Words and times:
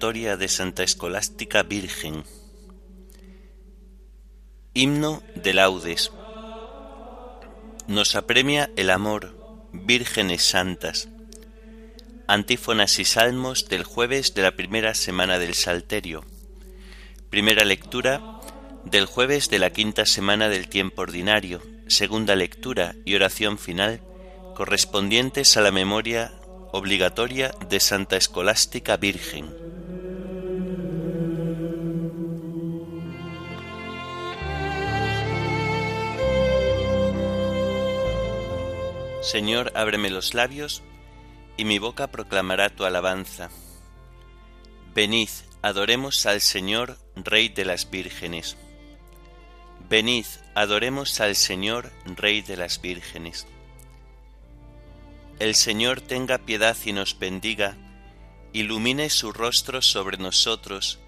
de 0.00 0.48
Santa 0.48 0.82
Escolástica 0.82 1.62
Virgen. 1.62 2.24
Himno 4.72 5.22
de 5.34 5.52
laudes. 5.52 6.10
Nos 7.86 8.16
apremia 8.16 8.70
el 8.76 8.88
amor, 8.88 9.68
vírgenes 9.74 10.42
santas. 10.42 11.10
Antífonas 12.26 12.98
y 12.98 13.04
salmos 13.04 13.68
del 13.68 13.84
jueves 13.84 14.32
de 14.32 14.40
la 14.40 14.56
primera 14.56 14.94
semana 14.94 15.38
del 15.38 15.52
Salterio. 15.52 16.24
Primera 17.28 17.66
lectura 17.66 18.40
del 18.86 19.04
jueves 19.04 19.50
de 19.50 19.58
la 19.58 19.68
quinta 19.68 20.06
semana 20.06 20.48
del 20.48 20.70
tiempo 20.70 21.02
ordinario. 21.02 21.60
Segunda 21.88 22.36
lectura 22.36 22.94
y 23.04 23.16
oración 23.16 23.58
final 23.58 24.00
correspondientes 24.56 25.58
a 25.58 25.60
la 25.60 25.72
memoria 25.72 26.32
obligatoria 26.72 27.52
de 27.68 27.80
Santa 27.80 28.16
Escolástica 28.16 28.96
Virgen. 28.96 29.59
Señor, 39.20 39.72
ábreme 39.74 40.08
los 40.08 40.32
labios, 40.32 40.82
y 41.56 41.64
mi 41.66 41.78
boca 41.78 42.06
proclamará 42.06 42.70
tu 42.70 42.84
alabanza. 42.84 43.50
Venid, 44.94 45.28
adoremos 45.60 46.24
al 46.24 46.40
Señor, 46.40 46.96
Rey 47.16 47.50
de 47.50 47.66
las 47.66 47.90
vírgenes. 47.90 48.56
Venid, 49.90 50.24
adoremos 50.54 51.20
al 51.20 51.36
Señor, 51.36 51.92
Rey 52.06 52.40
de 52.40 52.56
las 52.56 52.80
vírgenes. 52.80 53.46
El 55.38 55.54
Señor 55.54 56.00
tenga 56.00 56.38
piedad 56.38 56.76
y 56.84 56.92
nos 56.92 57.18
bendiga, 57.18 57.76
ilumine 58.52 59.10
su 59.10 59.32
rostro 59.32 59.82
sobre 59.82 60.16
nosotros, 60.16 60.98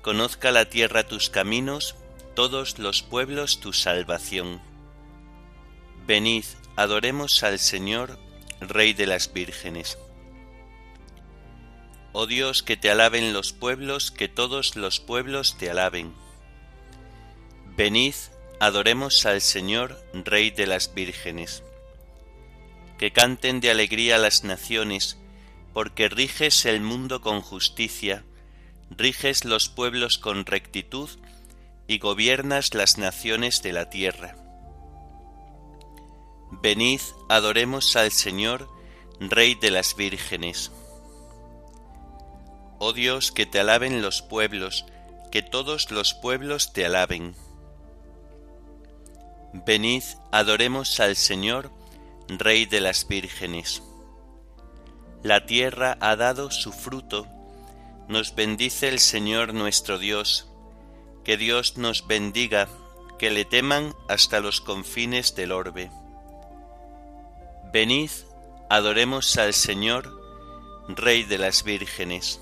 conozca 0.00 0.50
la 0.50 0.64
tierra 0.64 1.06
tus 1.06 1.28
caminos, 1.28 1.94
todos 2.34 2.78
los 2.78 3.02
pueblos 3.02 3.60
tu 3.60 3.72
salvación. 3.72 4.62
Venid, 6.06 6.44
adoremos 6.82 7.42
al 7.42 7.58
Señor, 7.58 8.18
Rey 8.60 8.92
de 8.94 9.06
las 9.06 9.32
vírgenes. 9.32 9.98
Oh 12.12 12.26
Dios, 12.26 12.62
que 12.62 12.76
te 12.76 12.90
alaben 12.90 13.32
los 13.32 13.52
pueblos, 13.52 14.10
que 14.10 14.28
todos 14.28 14.76
los 14.76 14.98
pueblos 14.98 15.56
te 15.58 15.70
alaben. 15.70 16.14
Venid, 17.76 18.14
adoremos 18.60 19.26
al 19.26 19.40
Señor, 19.40 20.02
Rey 20.12 20.50
de 20.50 20.66
las 20.66 20.94
vírgenes 20.94 21.62
que 23.00 23.12
canten 23.12 23.60
de 23.60 23.70
alegría 23.70 24.18
las 24.18 24.44
naciones, 24.44 25.16
porque 25.72 26.10
riges 26.10 26.66
el 26.66 26.82
mundo 26.82 27.22
con 27.22 27.40
justicia, 27.40 28.24
riges 28.90 29.46
los 29.46 29.70
pueblos 29.70 30.18
con 30.18 30.44
rectitud 30.44 31.08
y 31.88 31.98
gobiernas 31.98 32.74
las 32.74 32.98
naciones 32.98 33.62
de 33.62 33.72
la 33.72 33.88
tierra. 33.88 34.36
Venid, 36.50 37.00
adoremos 37.28 37.94
al 37.94 38.10
Señor, 38.10 38.68
Rey 39.20 39.54
de 39.54 39.70
las 39.70 39.94
vírgenes. 39.94 40.72
Oh 42.80 42.92
Dios, 42.92 43.30
que 43.30 43.46
te 43.46 43.60
alaben 43.60 44.02
los 44.02 44.20
pueblos, 44.20 44.84
que 45.30 45.42
todos 45.42 45.92
los 45.92 46.12
pueblos 46.14 46.72
te 46.72 46.84
alaben. 46.84 47.36
Venid, 49.52 50.02
adoremos 50.32 50.98
al 50.98 51.14
Señor, 51.14 51.70
Rey 52.28 52.66
de 52.66 52.80
las 52.80 53.06
vírgenes. 53.06 53.82
La 55.22 55.46
tierra 55.46 55.98
ha 56.00 56.16
dado 56.16 56.50
su 56.50 56.72
fruto, 56.72 57.28
nos 58.08 58.34
bendice 58.34 58.88
el 58.88 58.98
Señor 58.98 59.54
nuestro 59.54 59.98
Dios, 59.98 60.48
que 61.22 61.36
Dios 61.36 61.76
nos 61.76 62.08
bendiga, 62.08 62.68
que 63.20 63.30
le 63.30 63.44
teman 63.44 63.94
hasta 64.08 64.40
los 64.40 64.60
confines 64.60 65.36
del 65.36 65.52
orbe. 65.52 65.90
Venid, 67.72 68.10
adoremos 68.68 69.36
al 69.36 69.54
Señor, 69.54 70.20
Rey 70.88 71.22
de 71.22 71.38
las 71.38 71.62
vírgenes. 71.62 72.40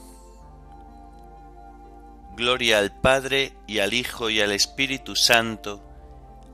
Gloria 2.34 2.78
al 2.78 2.98
Padre 2.98 3.52
y 3.66 3.80
al 3.80 3.92
Hijo 3.92 4.30
y 4.30 4.40
al 4.40 4.52
Espíritu 4.52 5.16
Santo, 5.16 5.84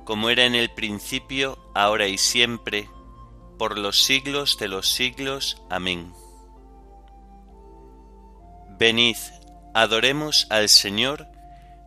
como 0.05 0.29
era 0.29 0.45
en 0.45 0.57
el 0.57 0.71
principio, 0.71 1.57
ahora 1.73 2.09
y 2.09 2.19
siempre, 2.19 2.91
por 3.61 3.79
los 3.79 4.03
siglos 4.03 4.59
de 4.59 4.67
los 4.67 4.89
siglos. 4.89 5.62
Amén. 5.71 6.12
Venid, 8.77 9.19
adoremos 9.73 10.49
al 10.51 10.69
Señor, 10.69 11.29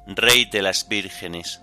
Rey 0.05 0.45
de 0.45 0.61
las 0.61 0.87
vírgenes. 0.87 1.59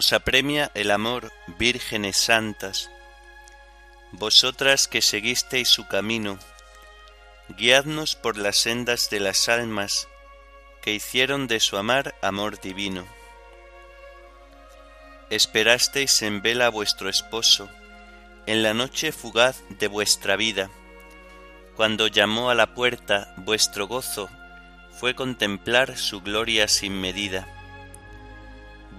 Nos 0.00 0.14
apremia 0.14 0.70
el 0.72 0.92
amor, 0.92 1.30
vírgenes 1.58 2.16
santas, 2.16 2.90
vosotras 4.12 4.88
que 4.88 5.02
seguisteis 5.02 5.68
su 5.68 5.88
camino, 5.88 6.38
guiadnos 7.58 8.16
por 8.16 8.38
las 8.38 8.56
sendas 8.56 9.10
de 9.10 9.20
las 9.20 9.50
almas 9.50 10.08
que 10.80 10.94
hicieron 10.94 11.48
de 11.48 11.60
su 11.60 11.76
amar 11.76 12.14
amor 12.22 12.62
divino. 12.62 13.04
Esperasteis 15.28 16.22
en 16.22 16.40
vela 16.40 16.68
a 16.68 16.70
vuestro 16.70 17.10
esposo, 17.10 17.68
en 18.46 18.62
la 18.62 18.72
noche 18.72 19.12
fugaz 19.12 19.62
de 19.68 19.88
vuestra 19.88 20.36
vida, 20.36 20.70
cuando 21.76 22.06
llamó 22.06 22.48
a 22.48 22.54
la 22.54 22.74
puerta 22.74 23.34
vuestro 23.36 23.86
gozo 23.86 24.30
fue 24.98 25.14
contemplar 25.14 25.98
su 25.98 26.22
gloria 26.22 26.68
sin 26.68 26.98
medida. 26.98 27.59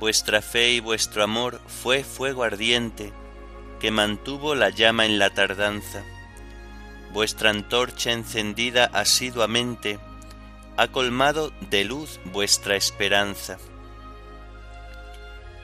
Vuestra 0.02 0.42
fe 0.42 0.74
y 0.74 0.82
vuestro 0.82 1.24
amor 1.24 1.62
fue 1.68 2.04
fuego 2.04 2.44
ardiente 2.44 3.14
que 3.80 3.90
mantuvo 3.90 4.54
la 4.56 4.70
llama 4.70 5.06
en 5.06 5.18
la 5.18 5.30
tardanza 5.30 6.04
vuestra 7.14 7.50
antorcha 7.50 8.12
encendida 8.12 8.86
asiduamente 8.94 10.00
ha 10.78 10.88
colmado 10.88 11.52
de 11.70 11.84
luz 11.84 12.20
vuestra 12.26 12.76
esperanza. 12.76 13.58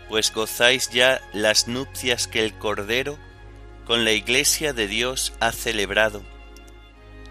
Pues 0.10 0.34
gozáis 0.34 0.90
ya 0.90 1.22
las 1.34 1.68
nupcias 1.68 2.28
que 2.28 2.44
el 2.44 2.58
Cordero 2.58 3.18
con 3.86 4.06
la 4.06 4.12
Iglesia 4.12 4.74
de 4.74 4.88
Dios 4.88 5.34
ha 5.40 5.52
celebrado. 5.52 6.22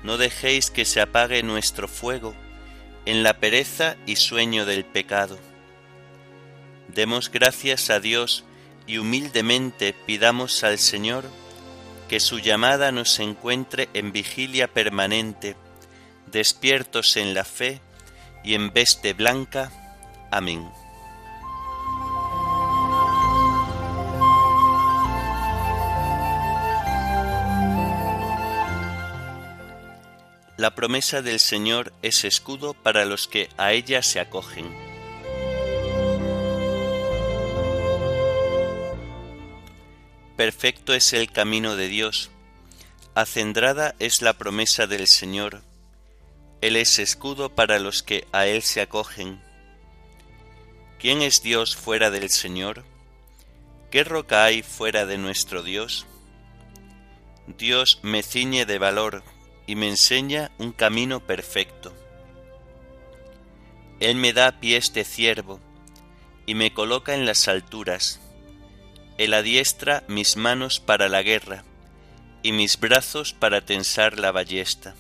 No 0.03 0.19
dejéis 0.19 0.71
que 0.71 0.85
se 0.85 1.01
apague 1.01 1.43
nuestro 1.43 1.89
fuego 1.89 2.35
en 3.05 3.23
la 3.23 3.39
pereza 3.39 3.97
y 4.07 4.17
sueño 4.17 4.67
del 4.67 4.85
pecado. 4.85 5.39
Demos 6.97 7.31
gracias 7.31 7.91
a 7.91 8.01
Dios 8.01 8.43
y 8.87 8.97
humildemente 8.97 9.93
pidamos 9.93 10.65
al 10.65 10.79
Señor 10.79 11.27
que 12.09 12.21
su 12.21 12.39
llamada 12.39 12.91
nos 12.91 13.19
encuentre 13.19 13.91
en 13.93 14.13
vigilia 14.13 14.67
permanente, 14.67 15.57
despiertos 16.33 17.19
en 17.19 17.35
la 17.35 17.45
fe 17.45 17.83
y 18.43 18.55
en 18.55 18.73
veste 18.73 19.13
blanca. 19.13 19.71
Amén. 20.31 20.67
La 30.57 30.75
promesa 30.75 31.21
del 31.21 31.41
Señor 31.41 31.93
es 32.01 32.25
escudo 32.25 32.73
para 32.73 33.05
los 33.05 33.29
que 33.29 33.51
a 33.59 33.73
ella 33.73 34.03
se 34.03 34.19
acogen. 34.19 34.86
Perfecto 40.37 40.93
es 40.93 41.15
el 41.15 41.33
camino 41.33 41.77
de 41.77 41.89
Dios, 41.89 42.31
acendrada 43.15 43.95
es 43.99 44.21
la 44.21 44.35
promesa 44.35 44.87
del 44.87 45.07
Señor, 45.07 45.63
Él 46.61 46.77
es 46.77 46.99
escudo 46.99 47.55
para 47.55 47.79
los 47.79 48.03
que 48.03 48.27
a 48.33 48.47
Él 48.47 48.63
se 48.63 48.83
acogen. 48.83 49.41
¿Quién 50.99 51.23
es 51.23 51.43
Dios 51.43 51.75
fuera 51.75 52.11
del 52.11 52.29
Señor? 52.29 52.85
¿Qué 53.91 54.05
roca 54.05 54.45
hay 54.45 54.63
fuera 54.63 55.07
de 55.07 55.17
nuestro 55.17 55.63
Dios? 55.63 56.05
Dios 57.47 58.01
me 58.03 58.23
ciñe 58.23 58.67
de 58.67 58.79
valor 58.79 59.23
y 59.67 59.75
me 59.75 59.89
enseña 59.89 60.51
un 60.59 60.73
camino 60.73 61.21
perfecto. 61.21 61.95
Él 64.01 64.17
me 64.17 64.35
da 64.35 64.61
pies 64.61 64.93
de 64.93 65.05
ciervo 65.05 65.61
y 66.45 66.55
me 66.55 66.75
coloca 66.75 67.15
en 67.15 67.25
las 67.25 67.49
alturas. 67.49 68.21
Él 69.19 69.35
adiestra 69.35 70.05
mis 70.09 70.37
manos 70.37 70.81
para 70.81 71.09
la 71.09 71.23
guerra 71.23 71.65
y 72.43 72.53
mis 72.53 72.79
brazos 72.79 73.33
para 73.33 73.63
tensar 73.63 74.19
la 74.19 74.31
ballesta. 74.31 74.95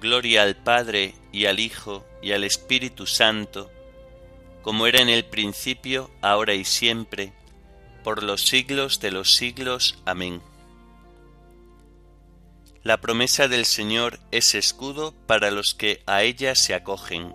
Gloria 0.00 0.42
al 0.42 0.56
Padre 0.56 1.14
y 1.32 1.46
al 1.46 1.60
Hijo 1.60 2.04
y 2.22 2.32
al 2.32 2.44
Espíritu 2.44 3.06
Santo, 3.06 3.70
como 4.62 4.86
era 4.86 5.00
en 5.00 5.08
el 5.08 5.24
principio, 5.24 6.10
ahora 6.20 6.54
y 6.54 6.64
siempre, 6.64 7.32
por 8.04 8.22
los 8.22 8.42
siglos 8.42 9.00
de 9.00 9.10
los 9.10 9.34
siglos. 9.34 9.98
Amén. 10.04 10.42
La 12.82 13.00
promesa 13.00 13.48
del 13.48 13.64
Señor 13.64 14.18
es 14.30 14.54
escudo 14.54 15.14
para 15.26 15.50
los 15.50 15.74
que 15.74 16.02
a 16.06 16.22
ella 16.22 16.54
se 16.54 16.74
acogen. 16.74 17.34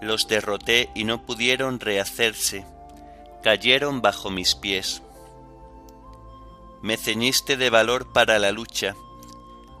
los 0.00 0.28
derroté 0.28 0.90
y 0.94 1.04
no 1.04 1.24
pudieron 1.24 1.80
rehacerse, 1.80 2.64
cayeron 3.42 4.00
bajo 4.00 4.30
mis 4.30 4.54
pies. 4.54 5.02
Me 6.82 6.96
ceñiste 6.96 7.56
de 7.56 7.70
valor 7.70 8.12
para 8.12 8.38
la 8.38 8.52
lucha, 8.52 8.94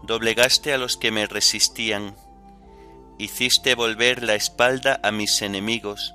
doblegaste 0.02 0.72
a 0.72 0.78
los 0.78 0.96
que 0.96 1.10
me 1.10 1.26
resistían, 1.26 2.16
hiciste 3.18 3.74
volver 3.74 4.22
la 4.22 4.34
espalda 4.34 5.00
a 5.02 5.12
mis 5.12 5.42
enemigos, 5.42 6.14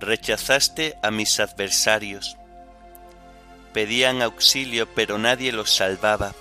rechazaste 0.00 0.96
a 1.02 1.10
mis 1.10 1.38
adversarios. 1.38 2.36
Pedían 3.72 4.20
auxilio, 4.20 4.86
pero 4.94 5.16
nadie 5.18 5.52
los 5.52 5.70
salvaba. 5.70 6.34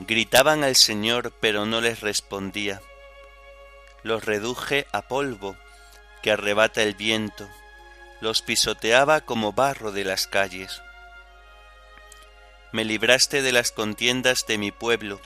Gritaban 0.00 0.64
al 0.64 0.76
Señor, 0.76 1.32
pero 1.40 1.66
no 1.66 1.80
les 1.80 2.00
respondía. 2.00 2.80
Los 4.02 4.24
reduje 4.24 4.86
a 4.92 5.02
polvo, 5.02 5.56
arrebata 6.30 6.82
el 6.82 6.94
viento, 6.94 7.48
los 8.20 8.42
pisoteaba 8.42 9.20
como 9.20 9.52
barro 9.52 9.92
de 9.92 10.04
las 10.04 10.26
calles. 10.26 10.82
Me 12.72 12.84
libraste 12.84 13.42
de 13.42 13.52
las 13.52 13.72
contiendas 13.72 14.46
de 14.46 14.58
mi 14.58 14.72
pueblo, 14.72 15.20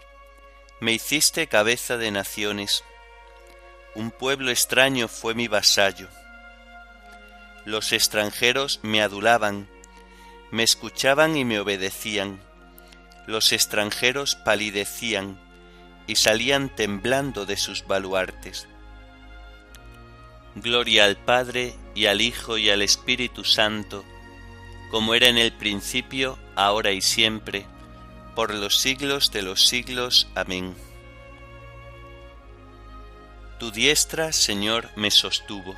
me 0.80 0.92
hiciste 0.92 1.46
cabeza 1.46 1.98
de 1.98 2.10
naciones. 2.10 2.84
Un 3.94 4.10
pueblo 4.10 4.50
extraño 4.50 5.08
fue 5.08 5.34
mi 5.34 5.46
vasallo. 5.46 6.08
Los 7.66 7.92
extranjeros 7.92 8.80
me 8.82 9.02
adulaban, 9.02 9.68
me 10.50 10.62
escuchaban 10.62 11.36
y 11.36 11.44
me 11.44 11.60
obedecían. 11.60 12.40
Los 13.26 13.52
extranjeros 13.52 14.36
palidecían 14.36 15.38
y 16.06 16.16
salían 16.16 16.74
temblando 16.74 17.44
de 17.44 17.58
sus 17.58 17.86
baluartes. 17.86 18.66
Gloria 20.56 21.04
al 21.04 21.16
Padre 21.16 21.74
y 21.94 22.06
al 22.06 22.20
Hijo 22.20 22.58
y 22.58 22.70
al 22.70 22.82
Espíritu 22.82 23.44
Santo, 23.44 24.04
como 24.90 25.14
era 25.14 25.28
en 25.28 25.38
el 25.38 25.52
principio, 25.52 26.38
ahora 26.56 26.90
y 26.92 27.00
siempre, 27.00 27.66
por 28.34 28.52
los 28.52 28.78
siglos 28.78 29.30
de 29.30 29.42
los 29.42 29.68
siglos. 29.68 30.28
Amén. 30.34 30.74
Tu 33.58 33.70
diestra, 33.70 34.32
Señor, 34.32 34.88
me 34.96 35.10
sostuvo. 35.10 35.76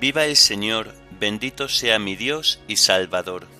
Viva 0.00 0.24
el 0.24 0.36
Señor, 0.36 0.94
bendito 1.20 1.68
sea 1.68 1.98
mi 1.98 2.16
Dios 2.16 2.58
y 2.66 2.76
Salvador. 2.76 3.59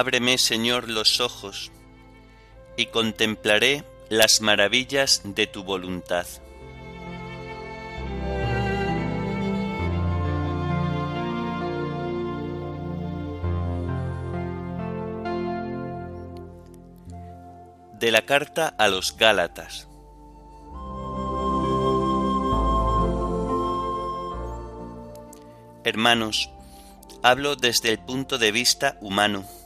Ábreme, 0.00 0.38
Señor, 0.38 0.88
los 0.88 1.20
ojos, 1.20 1.72
y 2.76 2.86
contemplaré 2.86 3.82
las 4.08 4.40
maravillas 4.40 5.22
de 5.24 5.48
tu 5.48 5.64
voluntad. 5.64 6.24
De 17.94 18.12
la 18.12 18.22
carta 18.22 18.68
a 18.68 18.86
los 18.86 19.16
Gálatas. 19.16 19.88
Hermanos, 25.82 26.50
hablo 27.24 27.56
desde 27.56 27.90
el 27.90 27.98
punto 27.98 28.38
de 28.38 28.52
vista 28.52 28.96
humano 29.00 29.57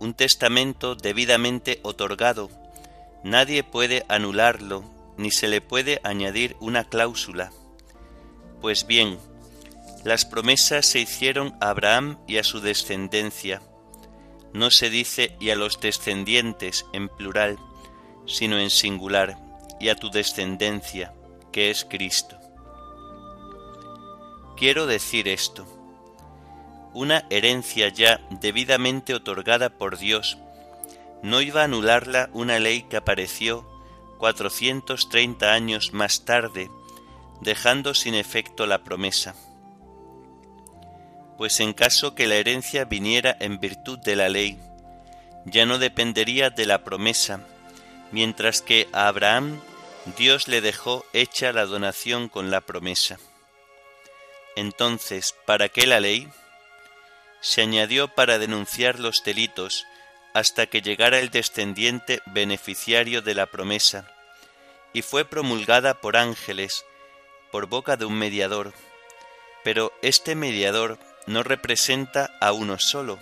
un 0.00 0.14
testamento 0.14 0.96
debidamente 0.96 1.78
otorgado, 1.82 2.50
nadie 3.22 3.62
puede 3.62 4.04
anularlo 4.08 4.82
ni 5.16 5.30
se 5.30 5.46
le 5.46 5.60
puede 5.60 6.00
añadir 6.02 6.56
una 6.60 6.84
cláusula. 6.84 7.52
Pues 8.62 8.86
bien, 8.86 9.18
las 10.02 10.24
promesas 10.24 10.86
se 10.86 11.00
hicieron 11.00 11.54
a 11.60 11.68
Abraham 11.68 12.18
y 12.26 12.38
a 12.38 12.44
su 12.44 12.60
descendencia. 12.60 13.62
No 14.54 14.70
se 14.70 14.88
dice 14.88 15.36
y 15.38 15.50
a 15.50 15.56
los 15.56 15.80
descendientes 15.80 16.86
en 16.94 17.08
plural, 17.08 17.58
sino 18.26 18.58
en 18.58 18.70
singular, 18.70 19.38
y 19.78 19.90
a 19.90 19.94
tu 19.94 20.10
descendencia, 20.10 21.14
que 21.52 21.70
es 21.70 21.84
Cristo. 21.84 22.38
Quiero 24.56 24.86
decir 24.86 25.28
esto 25.28 25.79
una 26.92 27.24
herencia 27.30 27.88
ya 27.88 28.20
debidamente 28.30 29.14
otorgada 29.14 29.70
por 29.70 29.98
Dios, 29.98 30.38
no 31.22 31.40
iba 31.40 31.62
a 31.62 31.64
anularla 31.64 32.30
una 32.32 32.58
ley 32.58 32.82
que 32.82 32.96
apareció 32.96 33.66
430 34.18 35.52
años 35.52 35.92
más 35.92 36.24
tarde, 36.24 36.70
dejando 37.40 37.94
sin 37.94 38.14
efecto 38.14 38.66
la 38.66 38.84
promesa. 38.84 39.34
pues 41.38 41.58
en 41.60 41.72
caso 41.72 42.14
que 42.14 42.26
la 42.26 42.34
herencia 42.34 42.84
viniera 42.84 43.34
en 43.40 43.60
virtud 43.60 43.98
de 44.00 44.14
la 44.14 44.28
ley, 44.28 44.58
ya 45.46 45.64
no 45.64 45.78
dependería 45.78 46.50
de 46.50 46.66
la 46.66 46.84
promesa, 46.84 47.40
mientras 48.12 48.60
que 48.60 48.88
a 48.92 49.08
Abraham 49.08 49.58
Dios 50.18 50.48
le 50.48 50.60
dejó 50.60 51.04
hecha 51.14 51.54
la 51.54 51.64
donación 51.64 52.28
con 52.28 52.50
la 52.50 52.60
promesa. 52.60 53.18
Entonces, 54.54 55.34
¿para 55.46 55.70
qué 55.70 55.86
la 55.86 56.00
ley? 56.00 56.28
Se 57.40 57.62
añadió 57.62 58.08
para 58.08 58.38
denunciar 58.38 59.00
los 59.00 59.24
delitos 59.24 59.86
hasta 60.34 60.66
que 60.66 60.82
llegara 60.82 61.18
el 61.18 61.30
descendiente 61.30 62.22
beneficiario 62.26 63.22
de 63.22 63.34
la 63.34 63.46
promesa, 63.46 64.06
y 64.92 65.02
fue 65.02 65.24
promulgada 65.24 65.94
por 65.94 66.16
ángeles, 66.16 66.84
por 67.50 67.66
boca 67.66 67.96
de 67.96 68.04
un 68.04 68.14
mediador. 68.14 68.72
Pero 69.64 69.92
este 70.02 70.34
mediador 70.34 70.98
no 71.26 71.42
representa 71.42 72.36
a 72.40 72.52
uno 72.52 72.78
solo, 72.78 73.18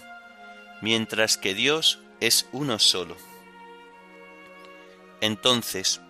mientras 0.80 1.36
que 1.36 1.54
Dios 1.54 1.98
es 2.20 2.46
uno 2.52 2.78
solo. 2.78 3.16
Entonces, 5.20 6.00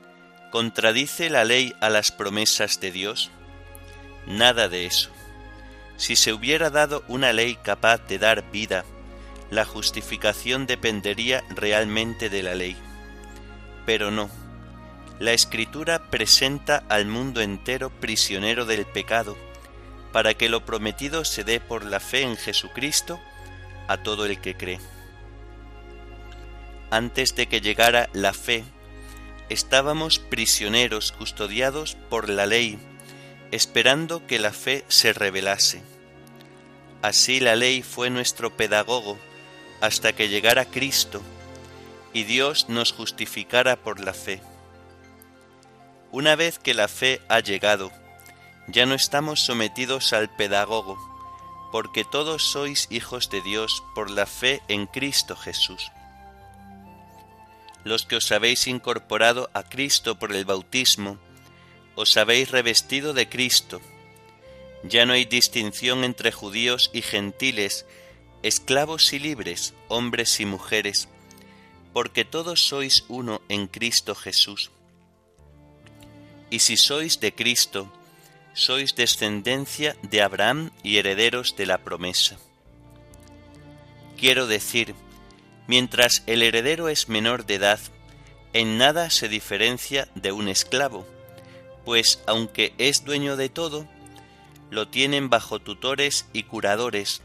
¿contradice 0.51 1.31
la 1.31 1.45
ley 1.45 1.75
a 1.81 1.91
las 1.91 2.11
promesas 2.13 2.81
de 2.81 2.91
Dios? 2.91 3.31
Nada 4.27 4.69
de 4.69 4.87
eso. 4.87 5.11
Si 5.99 6.17
se 6.17 6.33
hubiera 6.33 6.71
dado 6.71 7.05
una 7.09 7.33
ley 7.33 7.57
capaz 7.57 7.99
de 8.07 8.19
dar 8.19 8.51
vida, 8.51 8.85
la 9.51 9.65
justificación 9.65 10.67
dependería 10.67 11.43
realmente 11.51 12.31
de 12.31 12.43
la 12.43 12.55
ley. 12.55 12.77
Pero 13.85 14.11
no. 14.11 14.31
La 15.19 15.33
Escritura 15.33 16.11
presenta 16.11 16.85
al 16.89 17.07
mundo 17.07 17.41
entero 17.41 17.91
prisionero 17.91 18.65
del 18.65 18.87
pecado, 18.87 19.37
para 20.13 20.35
que 20.35 20.49
lo 20.49 20.65
prometido 20.65 21.25
se 21.25 21.43
dé 21.43 21.59
por 21.59 21.85
la 21.85 21.99
fe 21.99 22.23
en 22.23 22.37
Jesucristo 22.37 23.21
a 23.89 23.99
todo 23.99 24.25
el 24.25 24.41
que 24.41 24.55
cree. 24.55 24.79
Antes 26.91 27.35
de 27.35 27.49
que 27.49 27.61
llegara 27.61 28.09
la 28.13 28.33
fe, 28.33 28.65
estábamos 29.49 30.21
prisioneros 30.21 31.11
custodiados 31.11 31.97
por 32.09 32.29
la 32.29 32.47
ley, 32.47 32.79
esperando 33.51 34.27
que 34.27 34.39
la 34.39 34.53
fe 34.53 34.85
se 34.89 35.13
revelase. 35.13 35.83
Así 37.03 37.41
la 37.41 37.57
ley 37.57 37.83
fue 37.83 38.11
nuestro 38.11 38.57
pedagogo 38.57 39.19
hasta 39.81 40.13
que 40.13 40.29
llegara 40.29 40.65
Cristo 40.65 41.23
y 42.13 42.25
Dios 42.25 42.69
nos 42.69 42.93
justificara 42.93 43.77
por 43.77 44.01
la 44.01 44.13
fe. 44.13 44.43
Una 46.11 46.37
vez 46.37 46.59
que 46.59 46.75
la 46.75 46.89
fe 46.89 47.21
ha 47.29 47.41
llegado, 47.41 47.93
ya 48.67 48.87
no 48.87 48.95
estamos 48.95 49.41
sometidos 49.41 50.13
al 50.13 50.29
pedagogo, 50.29 50.99
porque 51.71 52.05
todos 52.05 52.51
sois 52.51 52.87
hijos 52.91 53.31
de 53.31 53.43
Dios 53.43 53.83
por 53.95 54.11
la 54.11 54.27
fe 54.27 54.63
en 54.69 54.87
Cristo 54.87 55.37
Jesús. 55.37 55.93
Los 57.85 58.05
que 58.05 58.17
os 58.17 58.33
habéis 58.33 58.67
incorporado 58.67 59.51
a 59.55 59.63
Cristo 59.63 60.19
por 60.19 60.35
el 60.35 60.45
bautismo, 60.45 61.19
os 61.99 62.17
habéis 62.17 62.53
revestido 62.53 63.13
de 63.13 63.29
Cristo. 63.29 63.81
Ya 64.85 65.05
no 65.05 65.15
hay 65.15 65.25
distinción 65.25 66.05
entre 66.05 66.31
judíos 66.31 66.91
y 66.93 67.03
gentiles, 67.03 67.87
esclavos 68.45 69.13
y 69.13 69.19
libres, 69.19 69.75
hombres 69.89 70.39
y 70.39 70.47
mujeres, 70.47 71.09
porque 71.93 72.25
todos 72.25 72.69
sois 72.69 73.05
uno 73.09 73.43
en 73.49 73.67
Cristo 73.67 74.15
Jesús. 74.15 74.71
Y 76.51 76.61
si 76.61 76.77
sois 76.77 77.19
de 77.19 77.35
Cristo, 77.35 77.93
sois 78.55 78.95
descendencia 78.95 79.97
de 80.03 80.23
Abraham 80.23 80.71
y 80.85 80.99
herederos 80.99 81.57
de 81.57 81.67
la 81.67 81.79
promesa. 81.79 82.39
Quiero 84.17 84.47
decir, 84.47 84.95
mientras 85.67 86.23
el 86.29 86.45
heredero 86.45 86.89
es 86.89 87.09
menor 87.09 87.45
de 87.45 87.57
edad, 87.57 87.81
en 88.53 88.79
nada 88.79 89.11
se 89.11 89.29
diferencia 89.29 90.09
de 90.15 90.31
un 90.31 90.49
esclavo, 90.49 91.18
pues 91.89 92.23
aunque 92.27 92.75
es 92.77 93.07
dueño 93.07 93.39
de 93.39 93.49
todo, 93.49 93.89
lo 94.71 94.89
tienen 94.89 95.31
bajo 95.31 95.59
tutores 95.59 96.27
y 96.35 96.43
curadores 96.43 97.23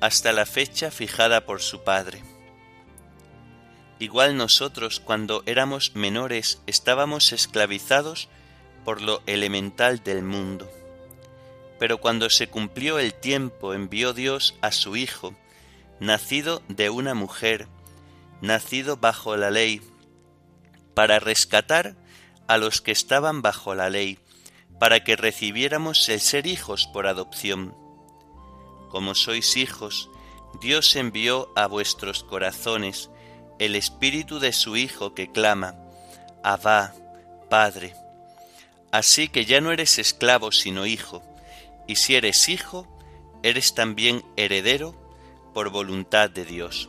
hasta 0.00 0.32
la 0.32 0.46
fecha 0.46 0.90
fijada 0.90 1.44
por 1.44 1.60
su 1.60 1.84
padre. 1.84 2.22
Igual 3.98 4.38
nosotros 4.38 4.98
cuando 4.98 5.42
éramos 5.44 5.94
menores 5.94 6.62
estábamos 6.66 7.34
esclavizados 7.34 8.30
por 8.82 9.02
lo 9.02 9.22
elemental 9.26 10.02
del 10.02 10.22
mundo. 10.22 10.70
Pero 11.78 11.98
cuando 11.98 12.30
se 12.30 12.46
cumplió 12.46 12.98
el 12.98 13.12
tiempo 13.12 13.74
envió 13.74 14.14
Dios 14.14 14.54
a 14.62 14.72
su 14.72 14.96
Hijo, 14.96 15.34
nacido 16.00 16.62
de 16.68 16.88
una 16.88 17.12
mujer, 17.12 17.68
nacido 18.40 18.96
bajo 18.96 19.36
la 19.36 19.50
ley, 19.50 19.82
para 20.94 21.20
rescatar 21.20 21.94
a 22.48 22.58
los 22.58 22.80
que 22.80 22.92
estaban 22.92 23.42
bajo 23.42 23.74
la 23.74 23.90
ley, 23.90 24.18
para 24.78 25.04
que 25.04 25.16
recibiéramos 25.16 26.08
el 26.08 26.20
ser 26.20 26.46
hijos 26.46 26.88
por 26.92 27.06
adopción. 27.06 27.74
Como 28.90 29.14
sois 29.14 29.56
hijos, 29.56 30.10
Dios 30.60 30.96
envió 30.96 31.52
a 31.56 31.66
vuestros 31.66 32.24
corazones 32.24 33.10
el 33.58 33.76
espíritu 33.76 34.38
de 34.38 34.52
su 34.52 34.76
Hijo 34.76 35.14
que 35.14 35.30
clama, 35.30 35.76
Abba, 36.42 36.94
Padre. 37.48 37.94
Así 38.90 39.28
que 39.28 39.44
ya 39.44 39.60
no 39.60 39.72
eres 39.72 39.98
esclavo 39.98 40.52
sino 40.52 40.84
hijo, 40.84 41.22
y 41.86 41.96
si 41.96 42.14
eres 42.16 42.48
hijo, 42.48 42.86
eres 43.42 43.74
también 43.74 44.24
heredero 44.36 44.94
por 45.54 45.70
voluntad 45.70 46.28
de 46.28 46.44
Dios. 46.44 46.88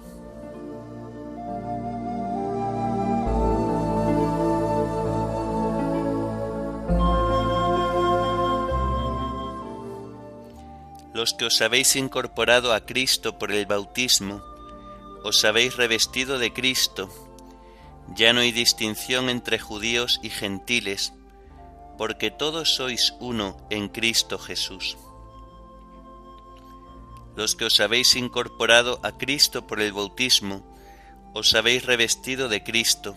Los 11.23 11.33
que 11.33 11.45
os 11.45 11.61
habéis 11.61 11.95
incorporado 11.95 12.73
a 12.73 12.81
Cristo 12.81 13.39
por 13.39 13.53
el 13.53 13.65
bautismo, 13.65 14.43
os 15.23 15.45
habéis 15.45 15.77
revestido 15.77 16.37
de 16.37 16.51
Cristo. 16.51 17.07
Ya 18.13 18.33
no 18.33 18.41
hay 18.41 18.51
distinción 18.51 19.29
entre 19.29 19.57
judíos 19.57 20.19
y 20.21 20.29
gentiles, 20.29 21.13
porque 21.97 22.29
todos 22.29 22.75
sois 22.75 23.13
uno 23.21 23.55
en 23.69 23.87
Cristo 23.87 24.37
Jesús. 24.37 24.97
Los 27.37 27.55
que 27.55 27.63
os 27.63 27.79
habéis 27.79 28.17
incorporado 28.17 28.99
a 29.01 29.17
Cristo 29.17 29.65
por 29.65 29.79
el 29.79 29.93
bautismo, 29.93 30.75
os 31.33 31.55
habéis 31.55 31.85
revestido 31.85 32.49
de 32.49 32.63
Cristo. 32.63 33.15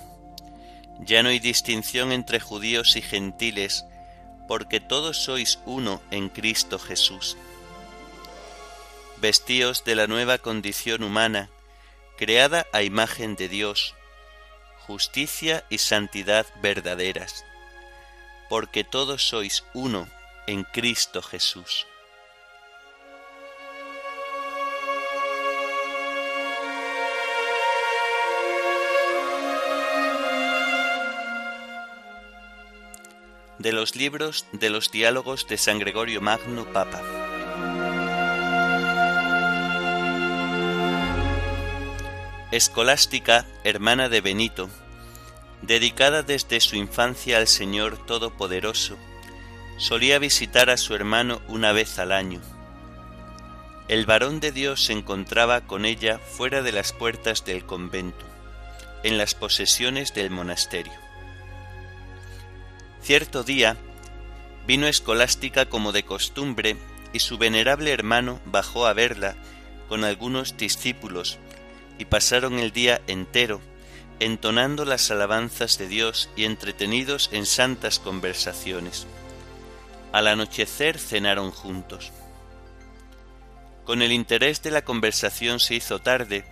Ya 1.01 1.25
no 1.25 1.31
hay 1.31 1.41
distinción 1.41 2.13
entre 2.13 2.39
judíos 2.39 2.95
y 2.95 3.03
gentiles, 3.03 3.85
porque 4.47 4.79
todos 4.79 5.25
sois 5.25 5.59
uno 5.67 6.01
en 6.13 6.29
Cristo 6.29 6.79
Jesús. 6.79 7.37
Vestíos 9.21 9.85
de 9.85 9.95
la 9.95 10.07
nueva 10.07 10.39
condición 10.39 11.03
humana, 11.03 11.51
creada 12.17 12.67
a 12.73 12.83
imagen 12.83 13.37
de 13.37 13.49
Dios, 13.49 13.95
justicia 14.87 15.65
y 15.71 15.79
santidad 15.79 16.47
verdaderas 16.63 17.45
porque 18.49 18.85
todos 18.85 19.29
sois 19.29 19.65
uno 19.75 20.09
en 20.47 20.65
Cristo 20.65 21.23
Jesús. 21.23 21.87
De 33.59 33.73
los 33.73 33.97
libros 33.97 34.47
de 34.53 34.71
los 34.71 34.93
diálogos 34.93 35.49
de 35.49 35.57
San 35.57 35.79
Gregorio 35.81 36.21
Magno 36.21 36.67
Papa. 36.73 37.36
Escolástica, 42.53 43.45
hermana 43.65 44.09
de 44.09 44.21
Benito, 44.21 44.71
Dedicada 45.63 46.23
desde 46.23 46.61
su 46.61 46.77
infancia 46.77 47.39
al 47.39 47.49
Señor 47.49 48.07
Todopoderoso, 48.07 48.97
solía 49.79 50.21
visitar 50.21 50.71
a 50.71 50.77
su 50.77 50.95
hermano 50.95 51.43
una 51.49 51.73
vez 51.73 51.99
al 51.99 52.13
año. 52.13 52.41
El 53.89 54.07
varón 54.07 54.39
de 54.39 54.53
Dios 54.53 54.85
se 54.85 54.93
encontraba 54.93 55.63
con 55.63 55.85
ella 55.85 56.21
fuera 56.21 56.63
de 56.63 56.71
las 56.71 56.93
puertas 56.93 57.45
del 57.45 57.65
convento, 57.65 58.25
en 59.03 59.19
las 59.19 59.35
posesiones 59.35 60.15
del 60.15 60.31
monasterio. 60.31 60.95
Cierto 63.03 63.43
día, 63.43 63.77
vino 64.69 64.87
escolástica 64.87 65.67
como 65.67 65.91
de 65.91 66.05
costumbre 66.05 66.77
y 67.13 67.19
su 67.19 67.39
venerable 67.39 67.91
hermano 67.91 68.41
bajó 68.45 68.87
a 68.87 68.93
verla 68.93 69.35
con 69.89 70.05
algunos 70.05 70.57
discípulos 70.57 71.41
y 71.99 72.05
pasaron 72.07 72.59
el 72.59 72.73
día 72.73 73.01
entero 73.07 73.61
entonando 74.21 74.85
las 74.85 75.11
alabanzas 75.11 75.79
de 75.79 75.89
Dios 75.89 76.31
y 76.37 76.45
entretenidos 76.45 77.29
en 77.33 77.45
santas 77.47 77.99
conversaciones. 77.99 79.07
Al 80.13 80.29
anochecer 80.29 80.99
cenaron 80.99 81.51
juntos. 81.51 82.13
Con 83.85 84.03
el 84.03 84.13
interés 84.13 84.63
de 84.63 84.71
la 84.71 84.83
conversación 84.83 85.61
se 85.61 85.75
hizo 85.75 86.01
tarde, 86.01 86.45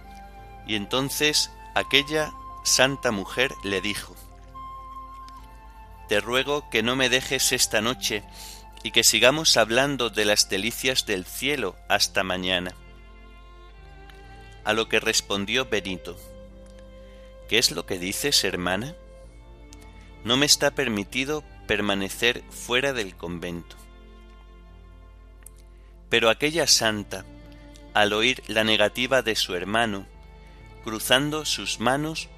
y 0.67 0.77
entonces 0.77 1.51
aquella 1.75 2.33
santa 2.65 3.11
mujer 3.11 3.53
le 3.65 3.81
dijo, 3.81 4.15
Te 6.09 6.21
ruego 6.21 6.69
que 6.71 6.83
no 6.83 6.97
me 6.97 7.09
dejes 7.09 7.53
esta 7.53 7.81
noche 7.81 8.23
y 8.83 8.91
que 8.91 9.03
sigamos 9.03 9.57
hablando 9.57 10.11
de 10.11 10.27
las 10.27 10.49
delicias 10.51 11.07
del 11.07 11.25
cielo 11.25 11.77
hasta 11.89 12.23
mañana. 12.23 12.75
A 14.65 14.73
lo 14.73 14.89
que 14.89 15.01
respondió 15.01 15.67
Benito, 15.67 16.17
¿Qué 17.49 17.59
es 17.59 17.71
lo 17.71 17.85
que 17.85 17.99
dices, 17.99 18.43
hermana? 18.45 18.97
No 20.25 20.37
me 20.37 20.47
está 20.47 20.71
permitido 20.71 21.45
permanecer 21.67 22.43
fuera 22.51 22.93
del 22.93 23.17
convento. 23.17 23.77
Pero 26.09 26.31
aquella 26.31 26.67
santa, 26.67 27.25
al 27.93 28.13
oír 28.13 28.43
la 28.47 28.65
negativa 28.65 29.23
de 29.23 29.37
su 29.37 29.55
hermano, 29.55 30.07
cruzando 30.85 31.45
sus 31.45 31.81
manos, 31.81 32.29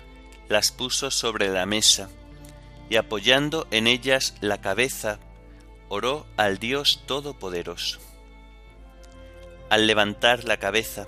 las 0.48 0.72
puso 0.72 1.10
sobre 1.10 1.48
la 1.48 1.66
mesa, 1.66 2.08
y 2.90 2.96
apoyando 2.96 3.66
en 3.70 3.86
ellas 3.86 4.34
la 4.40 4.60
cabeza, 4.60 5.18
oró 5.88 6.26
al 6.36 6.58
Dios 6.58 7.02
Todopoderoso. 7.06 8.00
Al 9.70 9.86
levantar 9.86 10.44
la 10.44 10.56
cabeza, 10.58 11.06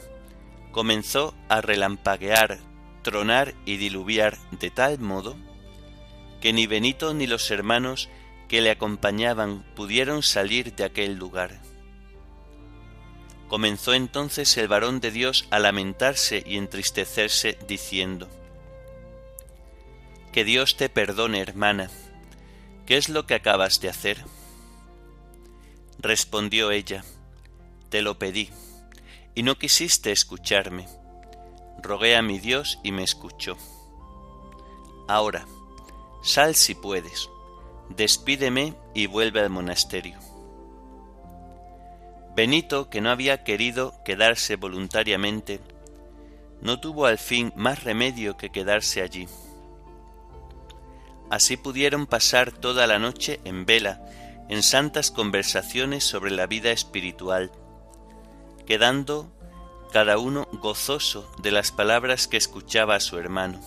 comenzó 0.79 1.35
a 1.49 1.61
relampaguear, 1.61 2.61
tronar 3.03 3.53
y 3.67 3.79
diluviar 3.79 4.39
de 4.53 4.71
tal 4.71 5.01
modo 5.01 5.37
que 6.41 6.53
ni 6.53 6.69
Benito 6.69 7.15
ni 7.15 7.27
los 7.27 7.51
hermanos 7.51 8.09
que 8.47 8.61
le 8.61 8.71
acompañaban 8.71 9.65
pudieron 9.75 10.23
salir 10.23 10.77
de 10.77 10.85
aquel 10.85 11.17
lugar. 11.17 11.61
Comenzó 13.49 13.93
entonces 13.93 14.57
el 14.57 14.69
varón 14.69 15.01
de 15.01 15.11
Dios 15.11 15.49
a 15.51 15.59
lamentarse 15.59 16.45
y 16.47 16.59
entristecerse, 16.59 17.59
diciendo, 17.67 18.29
Que 20.33 20.45
Dios 20.45 20.77
te 20.77 20.89
perdone, 20.89 21.41
hermana, 21.41 21.91
¿qué 22.87 22.99
es 22.99 23.09
lo 23.09 23.27
que 23.27 23.35
acabas 23.35 23.81
de 23.81 23.89
hacer? 23.89 24.25
Respondió 25.99 26.71
ella, 26.71 27.03
Te 27.89 28.01
lo 28.01 28.17
pedí, 28.17 28.53
y 29.39 29.45
no 29.45 29.57
quisiste 29.57 30.11
escucharme. 30.11 30.89
Rogué 31.81 32.17
a 32.17 32.23
mi 32.23 32.41
Dios 32.41 32.81
y 32.83 32.91
me 32.91 33.05
escuchó. 33.05 33.57
Ahora, 35.07 35.47
sal 36.25 36.57
si 36.57 36.75
puedes, 36.75 37.31
despídeme 37.89 38.75
y 38.95 39.07
vuelve 39.07 39.39
al 39.39 39.49
monasterio. 39.49 40.19
Benito, 42.35 42.91
que 42.91 43.01
no 43.01 43.11
había 43.11 43.45
querido 43.45 44.03
quedarse 44.05 44.57
voluntariamente, 44.57 45.61
no 46.61 46.81
tuvo 46.81 47.07
al 47.07 47.19
fin 47.19 47.53
más 47.55 47.85
remedio 47.85 48.37
que 48.37 48.51
quedarse 48.51 49.03
allí. 49.03 49.29
Así 51.31 51.57
pudieron 51.57 52.09
pasar 52.09 52.51
toda 52.51 52.89
la 52.89 52.99
noche 52.99 53.39
en 53.45 53.67
vela, 53.67 54.05
en 54.49 54.65
santas 54.65 55.13
conversaciones 55.13 56.03
sobre 56.03 56.33
la 56.33 56.49
vida 56.49 56.73
espiritual, 56.73 57.53
quedando 58.69 59.27
cada 59.95 60.19
uno 60.19 60.47
gozoso 60.53 61.27
de 61.39 61.51
las 61.51 61.73
palabras 61.73 62.29
que 62.29 62.37
escuchaba 62.37 62.97
a 62.97 63.01
su 63.01 63.17
hermano. 63.17 63.61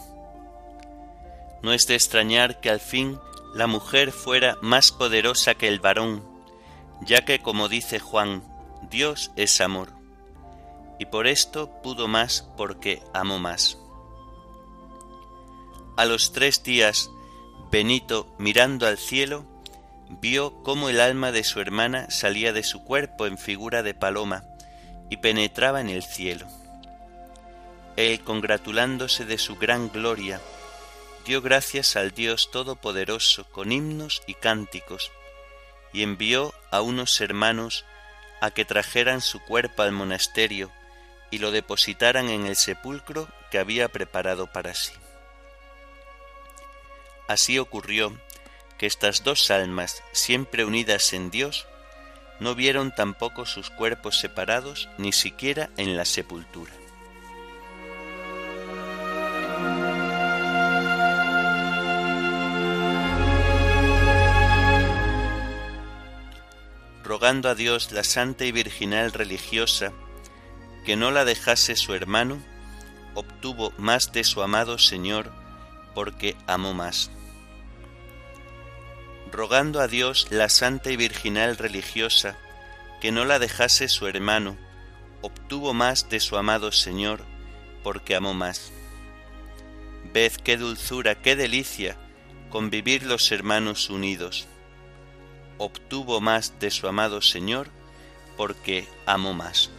No 1.64 1.74
es 1.74 1.88
de 1.88 1.96
extrañar 1.96 2.60
que 2.60 2.70
al 2.70 2.80
fin 2.80 3.20
la 3.56 3.66
mujer 3.66 4.12
fuera 4.12 4.60
más 4.62 4.92
poderosa 4.92 5.56
que 5.56 5.68
el 5.68 5.80
varón, 5.80 6.24
ya 7.02 7.26
que, 7.26 7.40
como 7.40 7.68
dice 7.68 7.98
Juan, 7.98 8.44
Dios 8.92 9.32
es 9.38 9.60
amor, 9.60 9.90
y 11.00 11.06
por 11.06 11.26
esto 11.26 11.82
pudo 11.82 12.08
más 12.08 12.48
porque 12.56 13.02
amó 13.12 13.40
más. 13.40 13.80
A 15.98 16.06
los 16.06 16.32
tres 16.32 16.62
días, 16.62 17.10
Benito, 17.72 18.28
mirando 18.38 18.86
al 18.86 19.00
cielo, 19.00 19.46
vio 20.22 20.62
cómo 20.62 20.90
el 20.90 21.02
alma 21.02 21.32
de 21.32 21.44
su 21.44 21.60
hermana 21.60 22.12
salía 22.12 22.54
de 22.54 22.62
su 22.62 22.84
cuerpo 22.84 23.26
en 23.26 23.40
figura 23.40 23.82
de 23.82 23.96
paloma 23.96 24.51
y 25.12 25.18
penetraba 25.18 25.82
en 25.82 25.90
el 25.90 26.04
cielo. 26.04 26.48
Él, 27.98 28.22
congratulándose 28.22 29.26
de 29.26 29.38
su 29.38 29.58
gran 29.58 29.92
gloria, 29.92 30.40
dio 31.26 31.42
gracias 31.42 31.98
al 31.98 32.12
Dios 32.12 32.50
Todopoderoso 32.50 33.44
con 33.52 33.74
himnos 33.74 34.24
y 34.26 34.36
cánticos, 34.36 35.12
y 35.92 36.04
envió 36.04 36.54
a 36.72 36.82
unos 36.82 37.20
hermanos 37.20 37.84
a 38.40 38.52
que 38.52 38.64
trajeran 38.64 39.20
su 39.20 39.42
cuerpo 39.42 39.84
al 39.84 39.92
monasterio 39.92 40.72
y 41.30 41.40
lo 41.40 41.52
depositaran 41.52 42.30
en 42.30 42.46
el 42.48 42.56
sepulcro 42.56 43.28
que 43.52 43.60
había 43.60 43.90
preparado 43.90 44.48
para 44.48 44.74
sí. 44.74 44.94
Así 47.28 47.60
ocurrió 47.60 48.18
que 48.78 48.86
estas 48.86 49.26
dos 49.26 49.52
almas, 49.52 50.04
siempre 50.14 50.64
unidas 50.64 51.12
en 51.12 51.32
Dios, 51.32 51.68
no 52.42 52.56
vieron 52.56 52.94
tampoco 52.94 53.46
sus 53.46 53.70
cuerpos 53.70 54.20
separados 54.20 54.90
ni 54.98 55.14
siquiera 55.14 55.70
en 55.78 55.96
la 55.96 56.04
sepultura. 56.04 56.74
rogando 67.12 67.50
a 67.50 67.56
Dios 67.56 67.92
la 67.92 68.06
santa 68.06 68.46
y 68.46 68.54
virginal 68.54 69.12
religiosa, 69.12 69.92
que 70.86 70.96
no 70.96 71.12
la 71.12 71.26
dejase 71.26 71.76
su 71.76 71.94
hermano, 71.94 72.42
obtuvo 73.16 73.74
más 73.78 74.14
de 74.14 74.24
su 74.24 74.42
amado 74.42 74.78
Señor, 74.78 75.30
porque 75.94 76.38
amó 76.48 76.74
más. 76.74 77.12
Rogando 79.32 79.80
a 79.80 79.88
Dios 79.88 80.28
la 80.30 80.50
santa 80.50 80.92
y 80.92 80.98
virginal 80.98 81.58
religiosa, 81.58 82.38
que 83.00 83.12
no 83.12 83.26
la 83.26 83.40
dejase 83.40 83.88
su 83.88 84.08
hermano, 84.08 84.58
obtuvo 85.22 85.74
más 85.74 86.10
de 86.10 86.20
su 86.20 86.38
amado 86.38 86.72
Señor, 86.72 87.24
porque 87.84 88.16
amó 88.16 88.34
más. 88.34 88.72
Ved 90.14 90.34
qué 90.44 90.58
dulzura, 90.58 91.16
qué 91.16 91.36
delicia 91.36 91.98
convivir 92.50 93.04
los 93.04 93.32
hermanos 93.32 93.90
unidos 93.90 94.48
obtuvo 95.62 96.20
más 96.22 96.60
de 96.60 96.72
su 96.72 96.88
amado 96.88 97.22
Señor 97.22 97.68
porque 98.36 98.88
amó 99.06 99.34
más. 99.34 99.70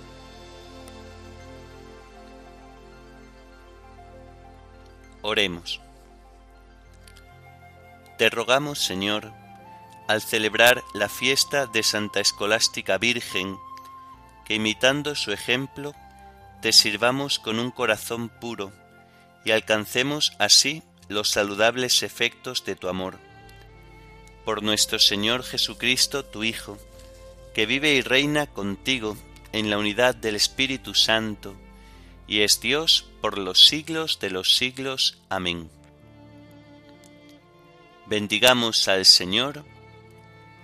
Oremos. 5.23 5.81
Te 8.17 8.31
rogamos, 8.31 8.79
Señor, 8.79 9.33
al 10.13 10.21
celebrar 10.21 10.85
la 10.93 11.09
fiesta 11.09 11.65
de 11.65 11.83
Santa 11.83 12.21
Escolástica 12.21 12.99
Virgen, 12.99 13.57
que 14.45 14.57
imitando 14.57 15.15
su 15.15 15.33
ejemplo, 15.33 15.95
te 16.61 16.75
sirvamos 16.75 17.39
con 17.39 17.59
un 17.59 17.71
corazón 17.71 18.29
puro 18.29 18.75
y 19.43 19.53
alcancemos 19.53 20.35
así 20.39 20.83
los 21.09 21.31
saludables 21.31 22.03
efectos 22.03 22.63
de 22.67 22.77
tu 22.77 22.89
amor 22.89 23.19
por 24.45 24.63
nuestro 24.63 24.99
Señor 24.99 25.45
Jesucristo, 25.45 26.27
tu 26.27 26.45
Hijo, 26.45 26.77
que 27.55 27.65
vive 27.65 27.95
y 27.95 28.03
reina 28.03 28.47
contigo 28.47 29.17
en 29.53 29.71
la 29.71 29.79
unidad 29.79 30.15
del 30.15 30.35
Espíritu 30.35 30.95
Santo, 30.95 31.55
y 32.27 32.41
es 32.41 32.61
Dios 32.61 33.07
por 33.23 33.39
los 33.39 33.67
siglos 33.67 34.19
de 34.21 34.29
los 34.29 34.57
siglos. 34.57 35.17
Amén. 35.31 35.71
Bendigamos 38.07 38.89
al 38.89 39.07
Señor, 39.07 39.65